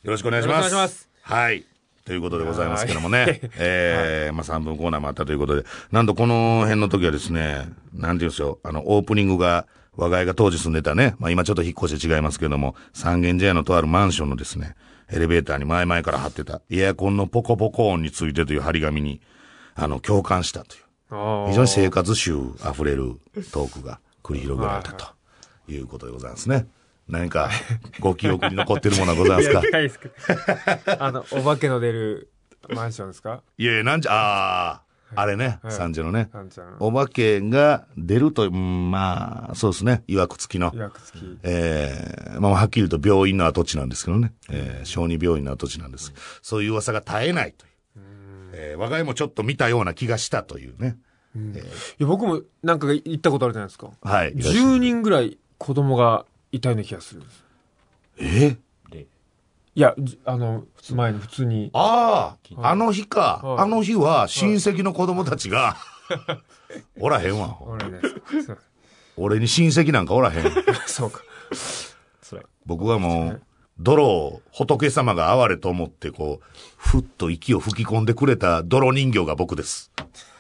[0.04, 0.56] よろしくお願いします。
[0.56, 1.66] よろしくお願いしますはい。
[2.06, 3.42] ということでございますけどもね。
[3.60, 14.78] えー、まあ3分コーナーもあったということで、なんとこの辺の時はですね、なんていうんですよ、あの、オープニングが、我が家が当時住んでたね、まあ今ちょっと引っ越して違いますけども、三軒茶屋のとあるマンションのですね、
[15.12, 19.20] エレベーターに前々から貼ってた、エアコンのポコポコ音についてという張り紙に、
[19.78, 20.84] あの、共感したという。
[21.48, 22.34] 非常に生活臭
[22.70, 23.14] 溢れる
[23.54, 25.06] トークが繰り広げられたと
[25.72, 26.68] いうことでございますね。
[27.08, 27.50] 何か、
[28.02, 29.80] ご記憶に残ってるものはございますか？
[29.80, 30.14] いですけど。
[31.04, 32.30] あの、お化けの出る
[32.70, 33.42] マンションですか？
[33.58, 34.82] いやいや、なんじゃ、ああ、
[35.16, 36.30] あれね、はい三女のね。
[36.80, 40.72] お化けが出ると、うん、まあ、そうですね、曰く付きの。
[40.76, 41.38] 予約付き。
[41.44, 44.34] えー、まあ、はっきりと病院の跡地なんですけどね。
[44.50, 46.14] えー、小児病院の跡地なんです。
[46.42, 47.67] そういう噂が絶えないという。
[48.60, 50.98] えー、我が家もちょっと見たような気がしたというね。
[51.36, 53.92] いや、僕もなんか行ったことあるじゃないですか。
[54.02, 54.34] はい。
[54.34, 57.46] 10人ぐらい子供がいたような気がするんです。
[58.20, 58.58] え？
[59.76, 61.70] いや、じあの、前の普通に。
[61.74, 63.42] ああ、あの日か。
[63.44, 65.78] はいあの日は親戚の子供たちが、
[67.00, 67.60] おらへんわ。
[69.18, 70.52] 俺に親戚なんかおらへん。
[70.88, 71.22] そうか。
[72.66, 73.42] 僕はもう、
[73.80, 76.46] 泥を仏様が哀れと思って、こう、
[76.78, 79.92] ふっと息を吹き込んでくれた泥人形が僕です。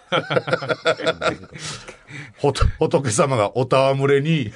[2.39, 4.51] 仏様がお戯れに、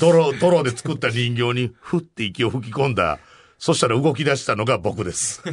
[0.00, 3.18] 泥、泥で作った人形に、ふって息を吹き込んだ。
[3.58, 5.42] そしたら動き出したのが僕です。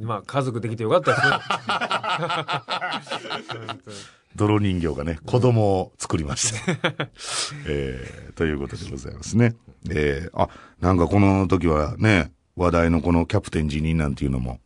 [0.00, 1.24] まあ、家族できてよかったです
[3.54, 3.60] ね。
[4.36, 6.58] 泥人形がね、子供を作りました。
[7.66, 9.56] えー、ということでございますね。
[9.90, 10.48] えー、あ、
[10.80, 14.58] なんかこの時はね、話題のこのキャプテン辞任なんていうのも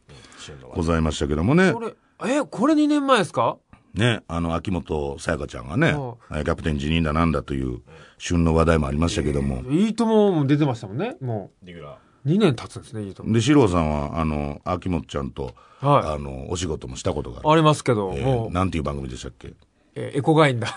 [0.74, 1.80] ございましたけどもねこ。
[1.80, 1.94] れ、
[2.24, 3.58] え、これ2年前ですか？
[3.94, 7.80] ね、あの、秋元さやかちゃんがねキャプテン辞任だなんだという
[8.16, 9.62] 旬の話題もありましたけども。
[9.70, 11.16] いいともも出てましたもんね。
[11.20, 11.94] もレギュラー。
[12.24, 13.32] う、2年経つんですね、いいとも。
[13.34, 17.52] で、四郎さんは、あの、秋元ちゃんと、はあの、お仕事もしたことがあ。
[17.52, 19.52] ありますけど、えーもう、なんていう番組でしたっけ？
[19.94, 20.68] えエコがいいんだ。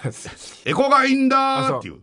[0.65, 1.99] エコがいいんだーっていう。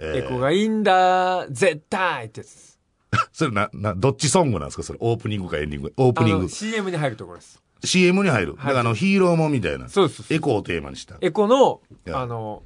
[0.00, 2.80] えーエコがいいんだ、絶対ってやつです。
[3.32, 4.82] それな、な、どっちソングなんですか？
[4.82, 5.92] それ、オープニングかエンディング。
[5.96, 6.48] オープニング。
[6.48, 7.62] CM に入るところです。
[7.84, 8.56] CM に入る。
[8.56, 9.88] だからあの、ヒーローもんみたいな。
[9.88, 11.16] そうですエコをテーマにした。
[11.20, 11.80] エコの
[12.12, 12.62] あの、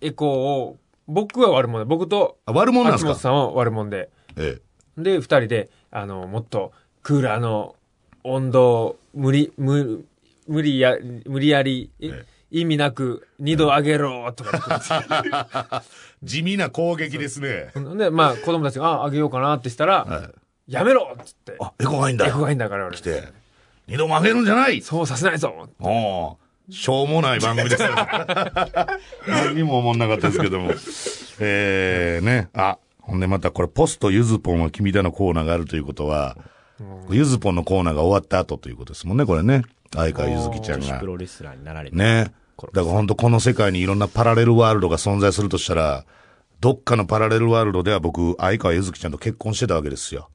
[0.00, 0.28] エコ
[0.62, 0.76] を、
[1.08, 3.14] 僕は悪者で、僕と、あ、悪者なんですか？
[3.16, 4.60] さんは悪者で、え
[4.96, 7.74] で、二人で、あの、もっと、クーラーの
[8.24, 10.04] 温度を無理、無、
[10.46, 15.82] 無理や、無理やり、いえ意味なく二度上げろとか。
[16.22, 17.72] 地味な攻撃ですね。
[17.96, 20.22] で、まあ、子供たちが、あ、あげようかなってしたら、は
[20.68, 20.72] い。
[20.72, 22.44] やめろっつって、あ、エコがいいんだエコよ。
[22.44, 22.96] がいいんだから俺。
[22.96, 23.24] 来て。
[23.88, 27.90] 二度も上げるんじゃないそうさせないぞおーしょうもない番組ですよ。
[29.26, 30.70] 何にも思んなかったですけども。
[31.40, 32.48] えー、ね。
[32.54, 36.36] あ、ほんでまたこれ、ポストゆずぽんは君だのコーナーがあるということは、
[37.10, 39.62] ゆずぽんのコーナーが終わった後ということですもんね、これね。
[39.94, 41.06] 相川ゆずきちゃんがプ。
[41.06, 41.96] ロレスラーになられて。
[41.96, 42.32] ね。
[42.58, 46.04] だから本当この世界にいろんなパラレルワールドが存在するとしたら、
[46.60, 50.30] どっかのパラレルワールドでは僕、相川ゆずきちゃんと結婚してたわけですよ。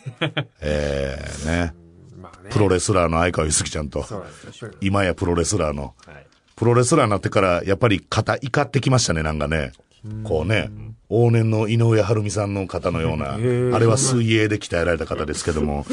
[0.60, 1.74] ええね。
[2.20, 2.50] まあね。
[2.50, 4.70] プロレスラーの相川ゆずきちゃんと、そうなんですよ。
[4.82, 6.26] 今やプロレスラーの、はい。
[6.54, 9.72] プロレスラーになってから、やっぱり肩怒ってきましたね、なんかね。
[10.22, 10.70] こうね、
[11.08, 15.86] 往年の井上晴美さんの方のような、あーれは水泳で鍛えられた方ですけども、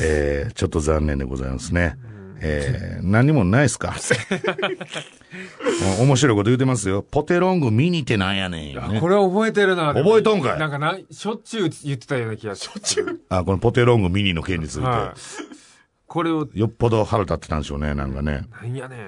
[0.00, 1.96] えー、ちょっと残念でございますね。
[2.44, 3.94] えー、何もないですか？
[6.00, 7.02] お 面白いこと言うてますよ。
[7.02, 9.94] ポテロング見にってなんやねんよねこれ覚えてるな。
[9.94, 13.20] 覚えとんかいなんかな、しょっちゅう言ってたような気がしょっちゅう。
[13.28, 15.20] あ、このポテロングミニの件について、はい。
[16.06, 18.42] これを、よっぽど腹立ってたんでしょうね、なんかね。
[18.60, 19.00] なんやねん。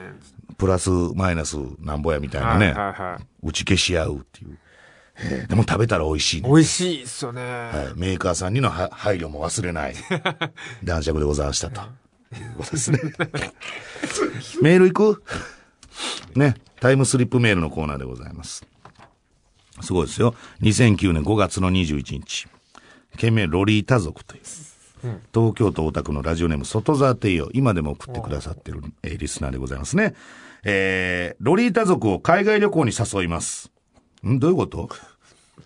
[0.56, 2.66] プラス、マイナス、なんぼやみたいなね。
[2.68, 3.26] はいはいはい。
[3.48, 4.58] 打ち消し合うっていう。
[5.16, 7.40] えーでも食べたら美味しいね、美味しいっすよね。
[7.42, 7.98] はい。
[8.00, 9.94] メーカーさんにのは配慮も忘れない。
[10.82, 11.82] 男爵でございましたと。
[12.40, 12.98] いうことですね。
[14.62, 15.22] メール行く？
[16.34, 16.54] ね。
[16.80, 18.66] タイムスリップメールのコーナーでございます。
[19.80, 20.34] すごいですよ。
[20.60, 22.46] 2009年5月の21日。
[23.16, 24.42] 件名ロリータ族という。
[25.34, 27.50] 東京都大田区のラジオネーム外沢帝陽。
[27.52, 30.14] 今でも送ってくださってる、えリスナーでございますね。
[30.64, 33.70] えー、ロリータ族を海外旅行に誘います。
[34.26, 34.38] ん？
[34.38, 34.88] どういうこと？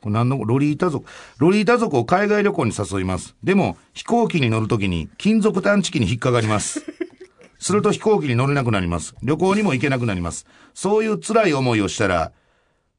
[0.01, 1.07] これ何の、ロリータ族。
[1.39, 3.35] ロリータ族を海外旅行に誘います。
[3.43, 6.85] でも、飛行機に乗るときに金属探知機に引っかかります。
[7.59, 9.15] すると飛行機に乗れなくなります。
[9.23, 10.47] 旅行にも行けなくなります。
[10.75, 12.33] そういう辛い思いをしたら、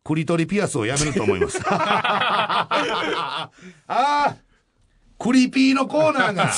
[0.04, 1.62] クリトリピアスをやめると思います。
[1.69, 3.49] あ
[3.88, 4.36] あ
[5.17, 6.52] クリピーのコーナーが、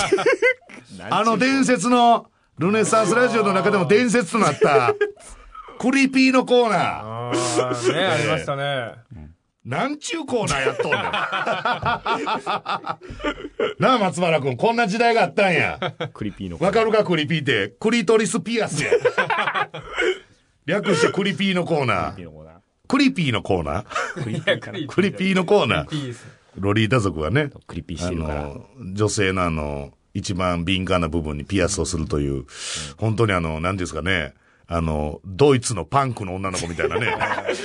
[1.09, 2.27] あの伝説の
[2.59, 4.93] ルネサンスラジオの中でも伝説となった、
[5.79, 6.79] クリピーのコーナー。
[6.79, 8.93] ああ、ね、ありましたね。
[9.63, 11.01] なんちゅうコーナーやっとんねん。
[13.79, 15.79] なあ、松原くん、こんな時代があったんや。
[16.13, 16.57] クリピーの。
[16.57, 17.69] わかるか、クリピーって？
[17.79, 18.89] クリトリスピアスや。
[20.65, 22.31] 略してクリピーのコーナー。
[22.87, 24.87] クリピーのコーナー。
[24.87, 26.15] クリピーのコーナー？
[26.55, 28.41] ロリータ族はね、クリピーしあてるから。
[28.45, 32.45] の、女性のあの、一番敏感な部分にピアスをするという、
[32.97, 34.33] 本当にあの、何ですかね、
[34.73, 37.13] あの、ドイツのパンクの女の子みたいなね、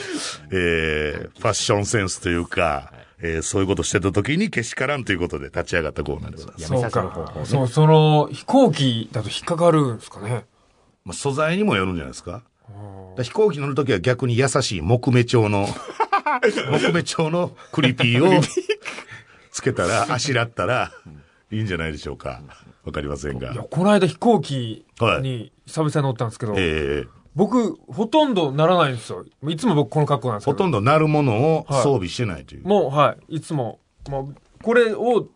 [0.50, 2.92] えー、ファッションセンスというか、
[3.22, 6.62] えーそういうことしてた時にけしからんということで立ち上がったコーナーでございます。
[6.64, 7.46] やめさせる方法ね。
[7.46, 10.46] そう、その、飛行機だと引っかかるんですかね。
[11.04, 12.32] まあ、素材にもよるんじゃないですか。
[12.32, 12.42] だか
[13.18, 15.68] ら飛行機乗るときは逆に優しい木目調の、
[16.72, 18.42] 木目調のクリピーを
[19.52, 20.92] つけたら、 あしらったら、
[21.52, 22.42] いいんじゃないでしょうか。
[22.84, 23.56] わかりませんがい。
[23.56, 29.26] や、この間飛行機はいに久々に乗ったんですけど、ええ僕、ほとんどならないんですよ。
[29.46, 30.56] いつも僕この格好なんですけど。
[30.56, 32.66] ほとんどなるものをはい装備してないという。
[32.66, 33.36] もう、はい。
[33.36, 35.28] いつも、もう、これを、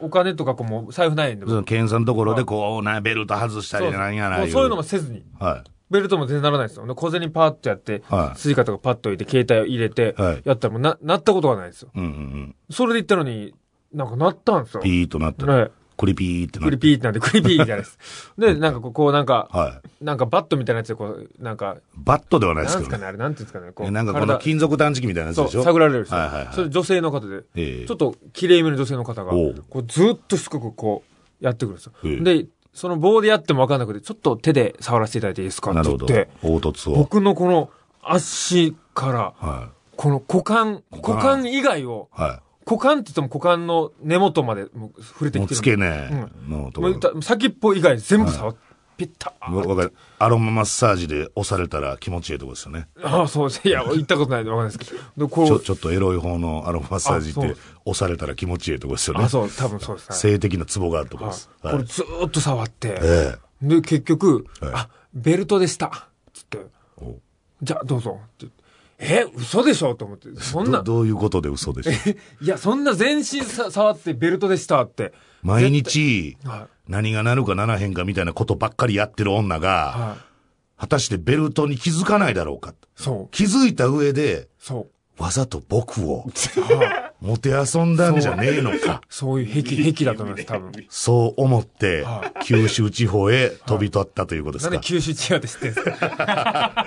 [0.00, 1.44] お金とかこうもう財布ないんで。
[1.44, 5.22] その検査のところでこう、な、ベルト外したりなんやなもうそういうのもせずに。
[5.38, 6.86] はベルトも全然ならないですよ。
[6.86, 11.90] で小銭パッとやって、はい Suica とかパッと置いて、携帯を入れてはい、やったらもうな、なったことがないですよ。
[11.94, 11.98] い。
[11.98, 12.56] うんうんうん。
[12.70, 13.52] それで言ったのに、
[13.92, 14.82] なんかなったんですよ。
[14.82, 15.68] ピーっとなってね
[16.00, 17.98] クリピーってなクってリピーってなんで、クリピーじゃないです。
[18.38, 20.04] で、なんかこう、なんか、はい。
[20.04, 23.06] なんかバットみたいなやつでこう、なんか、バットではないなんですすかね、でけどね。
[23.08, 23.86] あれ、なんていうんですかね、こう。
[23.86, 25.62] えなんかこの体金属探知機みたいなやつでしょ？
[25.62, 26.18] 探られるんですよ。
[26.18, 31.02] はいはいはいそれ女性の方で、ええちょっと綺麗めの女性の方が、こうずっとしつこくこ
[31.40, 31.92] う、やってくるんですよ。
[32.04, 35.74] ええで、その棒でやってもわかんなくて、ちょっと手で触らせていただいていいですか？
[35.74, 36.32] なるほどって言って、。
[36.40, 36.94] 凹凸を。
[36.94, 37.68] 僕のこの
[38.02, 42.22] 足から、はこの股間、股間以外を、い。
[42.70, 45.56] は股間って言っても股間の根元までもう触れてきてる。
[45.56, 47.14] 付け根のところ。
[47.14, 48.60] も先っぽ以外全部触って、
[49.00, 49.94] ピッタわわかる。
[50.18, 52.86] アロママッサージで押されたら気持ちいいとこですよね。
[53.02, 53.66] ああ、そうです。
[53.66, 55.02] いや、行ったことないんでわかんないですけど。
[55.26, 57.56] で、こちょ、う、ちょっとエロい方のアロママッサージって
[57.86, 59.24] 押されたら気持ちいいとこですよね。
[59.24, 60.08] あ、そう、多分そうです。
[60.10, 61.48] はい性的なツボがあるとこです。
[61.62, 66.08] はいはいこれずーっと触って、えで、結局、はいあ、ベルトでした。
[66.34, 66.58] つって、
[66.98, 67.16] お
[67.62, 68.20] じゃあどうぞ。
[68.44, 68.59] って
[69.00, 69.94] え、嘘でしょ？
[69.94, 70.28] と思って。
[70.40, 72.44] そんな、どどういうことで嘘でしょ？
[72.44, 75.14] いや、そんな全身さ触ってベルトでしたって。
[75.42, 79.60] 毎日は何がなるかならへんかみたいなことばっかりやってる女い。
[79.60, 80.80] が、はい。
[80.80, 82.74] 果たしてベルトに気づかないだろうか。
[82.94, 83.28] そう。
[83.30, 84.88] 気づいた上で、そ
[85.18, 85.22] う。
[85.22, 89.02] わざと僕をはいもてあそんだんじゃねえのか。
[89.10, 90.72] そういう癖、癖だと思います、多分。
[90.88, 94.74] そう思っては、九州地方へ飛び立ったということですか。
[94.74, 96.86] なんで九州違うって知ってんすか？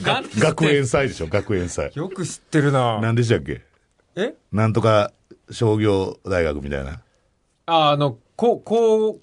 [0.38, 1.90] 学園祭でしょ、学園祭。
[1.94, 3.62] よく知ってるな何でしたっけ？
[4.16, 4.34] え？
[4.52, 5.12] なんとか
[5.50, 7.00] 商業大学みたいな。
[7.66, 9.20] あ、あの、こう、こう、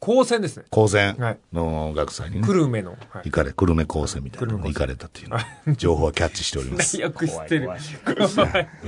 [0.00, 0.64] 高専ですね。
[0.70, 2.46] 高専はいの学祭にね。
[2.46, 2.92] 久留米の。
[2.92, 5.38] はい行かれ、久留米高専みたいなのに行かれたっていうの
[5.76, 7.00] 情報はキャッチしております。
[7.00, 7.68] よく知ってる。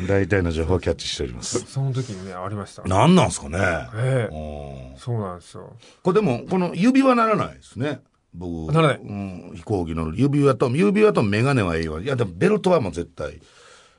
[0.07, 1.61] 大体の情報はキャッチしております。
[1.61, 2.83] その時にね、ありました。
[2.85, 3.59] 何なんすかね
[3.95, 5.77] ええうんそうなんですよ。
[6.03, 8.01] これでも、この指輪ならないですね。
[8.35, 8.73] 僕。
[8.73, 12.01] ならないうん、飛行機の指輪と、指輪とメガネはいいわ。
[12.01, 13.41] いや、でもベルトはもう絶対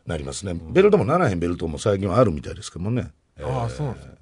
[0.05, 0.53] なりますね。
[0.71, 3.11] ベルトもならへんベルトも最近はあるみたいですけどもね。
[3.41, 4.13] ああ、そうなんですね。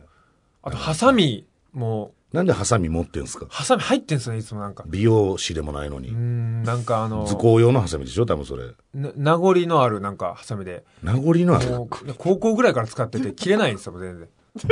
[0.64, 3.46] あと、ハサミも、なんでハサミ持ってんすか？
[3.50, 4.84] ハサミ入ってんすよね、いつもなんか。
[4.88, 6.16] 美容師でもないのにうー。
[6.16, 8.66] ん、なんかあの、図工用のハサミでしょ多分それ。
[8.94, 11.88] な名残のあるなんかハサミで、名残のある？
[12.18, 14.28] 高校ぐらいから使ってて切れないんですよ、全然。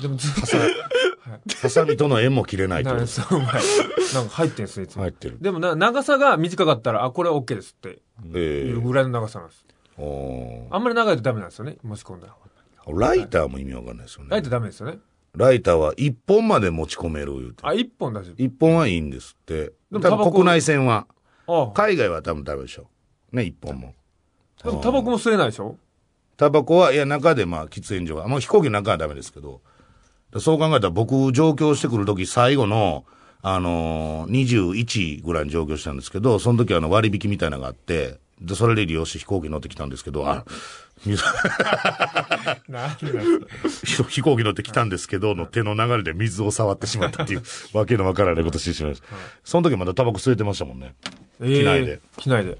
[0.00, 0.40] でもずっと、
[1.60, 3.08] ハサミとの縁も切れないとなんか
[4.30, 5.02] 入ってんすよ、いつも。
[5.02, 5.38] 入ってる。
[5.40, 7.98] でもな、長さが短かったら、あ、これは OK ですって
[8.34, 9.66] ええいうぐらいの長さなんです。
[9.98, 12.34] おあんまり長いとダメなんですよね、持ち込んだら。
[12.86, 14.28] ーライターも意味わかんないですよね。
[14.30, 14.98] ライトダメですよね。
[15.38, 17.62] ライターは一本まで持ち込める言うて。
[17.64, 19.72] あ、一本大丈一本はいいんですって。
[19.90, 21.06] でも国内線は。
[21.46, 21.70] 夫。
[21.70, 22.88] あ海外は多分ダメでしょ。
[23.32, 23.94] ね、一本も。
[24.62, 24.64] あ。
[24.68, 25.76] でもタバコも吸えないでしょ？
[26.36, 29.60] タバコは、いや、中でまあ、喫煙所が、もう飛行機の中はダメですけど、
[30.38, 33.04] そう考えたら僕、上京してくるとき、最後の、
[33.40, 40.44] あのー、21ぐらいに上京したんですけど、その時はあの割引みたいなのがあって、で、それで利用して飛行機乗ってきたんですけど、あ、
[44.08, 47.42] 飛行機乗ってきたんですけど、の手の流れで水を触ってしまったっていう、
[47.72, 49.06] わけのわからないことしてしまいました。
[49.44, 50.94] その時まだタバコ吸えてましたもんね。
[51.40, 52.00] 機内で。
[52.16, 52.58] 機内で。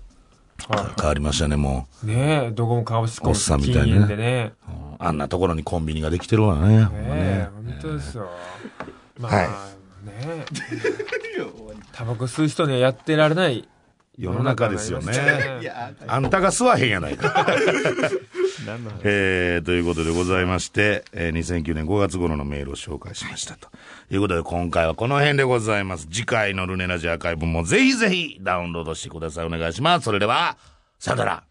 [0.69, 2.07] は変わりましたね、もい。
[2.07, 4.53] ねえ、どこも株式おっさんみたいなね。
[4.99, 6.79] あんなところにコンビニができてるわね。
[6.79, 8.29] ねえね、本当ですよ。
[9.19, 9.49] まはいあ、
[10.05, 10.45] ねえ。
[11.93, 13.69] タバコ吸う人にはやってられない
[14.19, 15.13] 世の中ですよね。
[15.61, 17.47] いや あんたが吸わへんやないか。
[19.05, 23.69] えー、ということでございまして、えー、2009年5月頃のメールを紹介しましたと。
[24.11, 26.09] いうことで今回はこの辺でございます。
[26.11, 29.47] 次回のルネラジアーカイブもぜひぜひダウンロードしてください。
[29.47, 30.05] お願いします。
[30.05, 30.57] それでは、
[30.99, 31.43] さよなら。